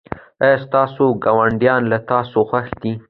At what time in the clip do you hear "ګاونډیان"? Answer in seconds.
1.23-1.81